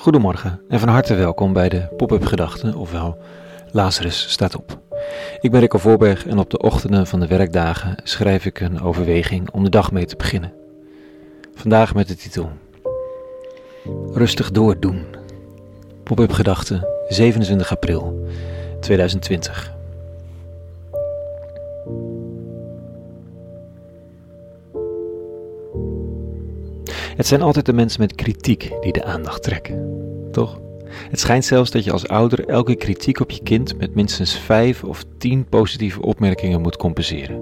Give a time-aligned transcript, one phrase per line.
[0.00, 3.18] Goedemorgen en van harte welkom bij de Pop-up Gedachten, ofwel
[3.70, 4.80] Lazarus staat op.
[5.40, 9.50] Ik ben Rico Voorberg en op de ochtenden van de werkdagen schrijf ik een overweging
[9.50, 10.52] om de dag mee te beginnen.
[11.54, 12.50] Vandaag met de titel
[14.12, 15.04] Rustig doordoen.
[16.04, 18.28] Pop-up Gedachten, 27 april
[18.80, 19.79] 2020.
[27.20, 29.98] Het zijn altijd de mensen met kritiek die de aandacht trekken,
[30.32, 30.60] toch?
[31.10, 34.84] Het schijnt zelfs dat je als ouder elke kritiek op je kind met minstens vijf
[34.84, 37.40] of tien positieve opmerkingen moet compenseren.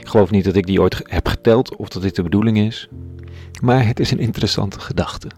[0.00, 2.88] Ik geloof niet dat ik die ooit heb geteld of dat dit de bedoeling is,
[3.62, 5.28] maar het is een interessante gedachte.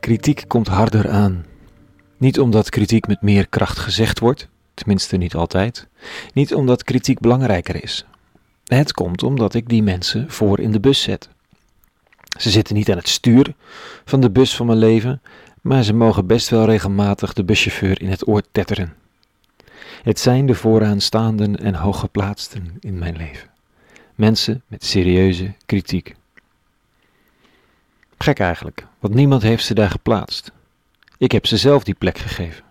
[0.00, 1.44] Kritiek komt harder aan.
[2.16, 5.88] Niet omdat kritiek met meer kracht gezegd wordt, tenminste niet altijd.
[6.32, 8.06] Niet omdat kritiek belangrijker is.
[8.64, 11.28] Het komt omdat ik die mensen voor in de bus zet.
[12.40, 13.54] Ze zitten niet aan het stuur
[14.04, 15.22] van de bus van mijn leven,
[15.60, 18.94] maar ze mogen best wel regelmatig de buschauffeur in het oor tetteren.
[20.02, 23.50] Het zijn de vooraanstaanden en hooggeplaatsten in mijn leven.
[24.14, 26.14] Mensen met serieuze kritiek.
[28.18, 30.52] Gek eigenlijk, want niemand heeft ze daar geplaatst.
[31.18, 32.64] Ik heb ze zelf die plek gegeven.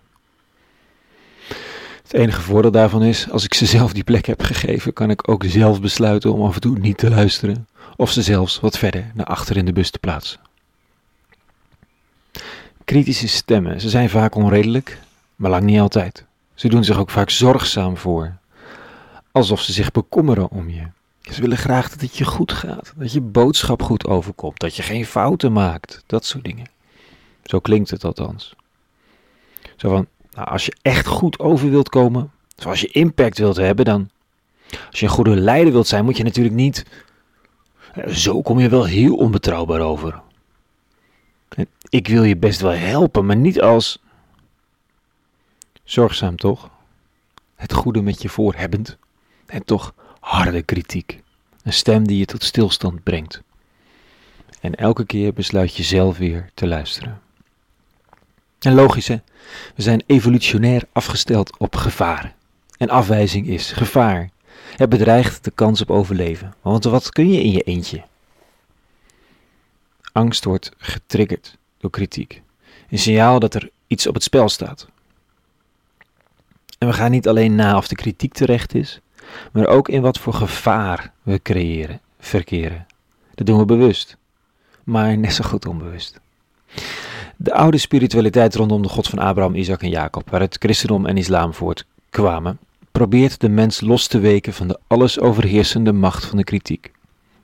[2.02, 5.28] Het enige voordeel daarvan is, als ik ze zelf die plek heb gegeven, kan ik
[5.28, 9.10] ook zelf besluiten om af en toe niet te luisteren of ze zelfs wat verder
[9.14, 10.40] naar achter in de bus te plaatsen.
[12.84, 14.98] Kritische stemmen, ze zijn vaak onredelijk,
[15.36, 16.24] maar lang niet altijd.
[16.54, 18.36] Ze doen zich ook vaak zorgzaam voor,
[19.32, 20.86] alsof ze zich bekommeren om je.
[21.20, 24.82] Ze willen graag dat het je goed gaat, dat je boodschap goed overkomt, dat je
[24.82, 26.66] geen fouten maakt, dat soort dingen.
[27.44, 28.54] Zo klinkt het althans.
[29.76, 33.84] Zo van, nou, als je echt goed over wilt komen, zoals je impact wilt hebben,
[33.84, 34.10] dan.
[34.90, 36.84] Als je een goede leider wilt zijn, moet je natuurlijk niet
[38.08, 40.20] zo kom je wel heel onbetrouwbaar over.
[41.88, 44.02] Ik wil je best wel helpen, maar niet als.
[45.84, 46.70] Zorgzaam toch?
[47.56, 48.96] Het goede met je voorhebbend.
[49.46, 51.22] En toch harde kritiek.
[51.62, 53.42] Een stem die je tot stilstand brengt.
[54.60, 57.20] En elke keer besluit je zelf weer te luisteren.
[58.58, 59.16] En logisch hè,
[59.74, 62.34] we zijn evolutionair afgesteld op gevaar.
[62.76, 64.30] En afwijzing is gevaar.
[64.76, 66.54] Het bedreigt de kans op overleven.
[66.62, 68.02] Want wat kun je in je eentje?
[70.12, 72.42] Angst wordt getriggerd door kritiek.
[72.90, 74.88] Een signaal dat er iets op het spel staat.
[76.78, 79.00] En we gaan niet alleen na of de kritiek terecht is,
[79.52, 82.86] maar ook in wat voor gevaar we creëren, verkeren.
[83.34, 84.16] Dat doen we bewust,
[84.84, 86.20] maar net zo goed onbewust.
[87.36, 91.16] De oude spiritualiteit rondom de God van Abraham, Isaac en Jacob, waar het christendom en
[91.16, 92.58] islam voortkwamen,
[92.92, 96.92] probeert de mens los te weken van de alles overheersende macht van de kritiek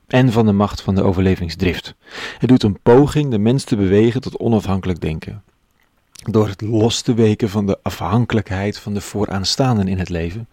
[0.07, 1.95] en van de macht van de overlevingsdrift.
[2.37, 5.43] Het doet een poging de mens te bewegen tot onafhankelijk denken.
[6.23, 10.47] Door het los te weken van de afhankelijkheid van de vooraanstaanden in het leven.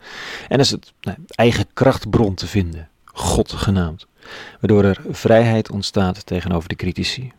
[0.49, 4.07] En is het nou, eigen krachtbron te vinden, God genaamd.
[4.61, 7.33] Waardoor er vrijheid ontstaat tegenover de critici.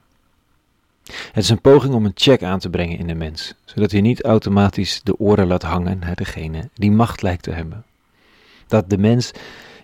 [1.05, 4.01] Het is een poging om een check aan te brengen in de mens, zodat hij
[4.01, 7.85] niet automatisch de oren laat hangen naar degene die macht lijkt te hebben.
[8.67, 9.31] Dat de mens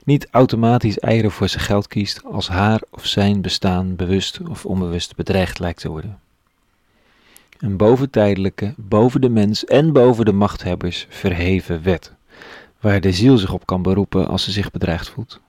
[0.04, 5.16] niet automatisch eieren voor zijn geld kiest als haar of zijn bestaan bewust of onbewust
[5.16, 6.20] bedreigd lijkt te worden.
[7.60, 12.14] Een boventijdelijke, boven de mens en boven de machthebbers verheven wet,
[12.80, 15.40] waar de ziel zich op kan beroepen als ze zich bedreigd voelt.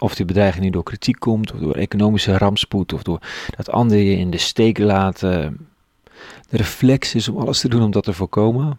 [0.00, 3.20] Of die bedreiging niet door kritiek komt, of door economische rampspoed, of door
[3.56, 5.68] dat anderen je in de steek laten.
[6.48, 8.78] De reflex is om alles te doen om dat te voorkomen.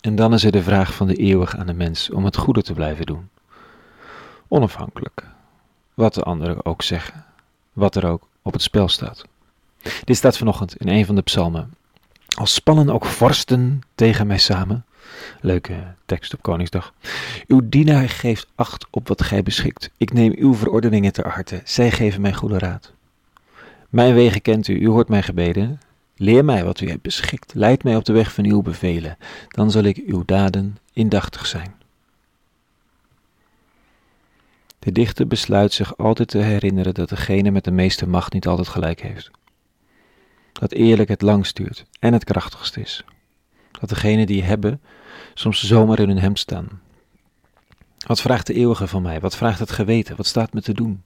[0.00, 2.62] En dan is er de vraag van de eeuwig aan de mens om het goede
[2.62, 3.28] te blijven doen.
[4.48, 5.26] Onafhankelijk.
[5.94, 7.24] Wat de anderen ook zeggen.
[7.72, 9.24] Wat er ook op het spel staat.
[10.04, 11.74] Dit staat vanochtend in een van de psalmen.
[12.36, 14.84] Als spannen ook vorsten tegen mij samen.
[15.40, 16.94] Leuke tekst op Koningsdag.
[17.46, 19.90] Uw dienaar geeft acht op wat gij beschikt.
[19.96, 21.60] Ik neem uw verordeningen ter harte.
[21.64, 22.92] Zij geven mij goede raad.
[23.88, 25.80] Mijn wegen kent u, u hoort mijn gebeden.
[26.16, 27.54] Leer mij wat u hebt beschikt.
[27.54, 29.16] Leid mij op de weg van uw bevelen.
[29.48, 31.74] Dan zal ik uw daden indachtig zijn.
[34.78, 38.68] De dichter besluit zich altijd te herinneren dat degene met de meeste macht niet altijd
[38.68, 39.30] gelijk heeft.
[40.52, 43.04] Dat eerlijk het langst duurt en het krachtigst is.
[43.80, 44.80] Dat degene die hebben
[45.34, 46.80] soms zomaar in hun hemd staan.
[48.06, 49.20] Wat vraagt de eeuwige van mij?
[49.20, 50.16] Wat vraagt het geweten?
[50.16, 51.02] Wat staat me te doen?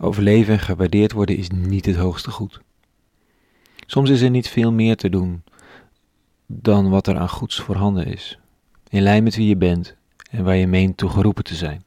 [0.00, 2.60] Overleven en gewaardeerd worden is niet het hoogste goed.
[3.86, 5.42] Soms is er niet veel meer te doen
[6.46, 8.38] dan wat er aan goeds voorhanden is,
[8.88, 9.96] in lijn met wie je bent
[10.30, 11.84] en waar je meent toe geroepen te zijn.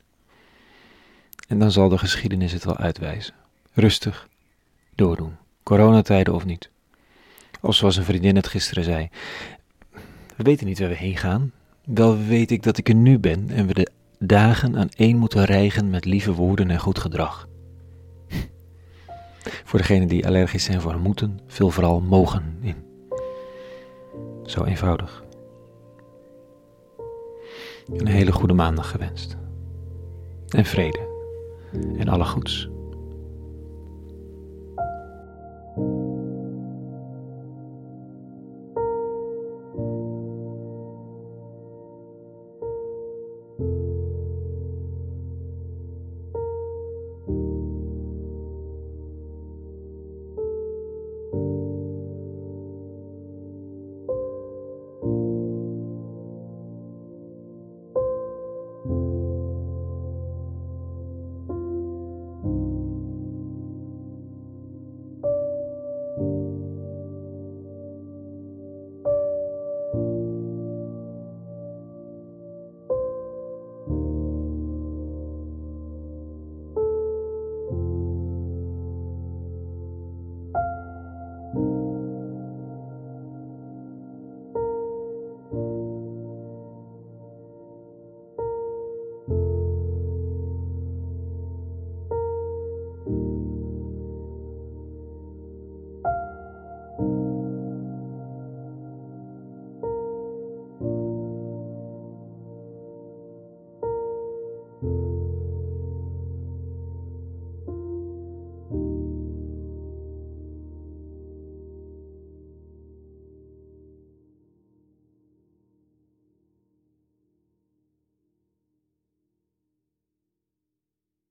[1.47, 3.33] En dan zal de geschiedenis het wel uitwijzen.
[3.73, 4.27] Rustig
[4.95, 5.35] doordoen.
[5.63, 6.69] Coronatijden of niet.
[7.63, 9.09] Of zoals een vriendin het gisteren zei.
[10.35, 11.51] We weten niet waar we heen gaan.
[11.85, 13.89] Wel weet ik dat ik er nu ben en we de
[14.19, 17.47] dagen aan één moeten rijgen met lieve woorden en goed gedrag.
[19.69, 22.75] Voor degenen die allergisch zijn voor moeten, vul vooral mogen in.
[24.45, 25.23] Zo eenvoudig.
[27.93, 29.37] Een hele goede maandag gewenst.
[30.47, 30.99] En vrede.
[31.97, 32.71] En alle goeds.